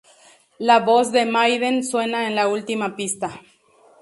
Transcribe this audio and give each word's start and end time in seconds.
La 0.57 0.79
voz 0.79 1.11
de 1.11 1.25
Maiden 1.27 1.83
suena 1.83 2.25
en 2.25 2.33
la 2.33 2.47
última 2.47 2.95
pista. 2.95 3.39